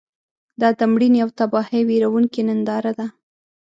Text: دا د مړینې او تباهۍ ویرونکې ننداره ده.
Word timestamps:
دا 0.61 0.69
د 0.79 0.81
مړینې 0.93 1.19
او 1.25 1.29
تباهۍ 1.39 1.81
ویرونکې 1.85 2.41
ننداره 2.47 2.91
ده. 2.99 3.07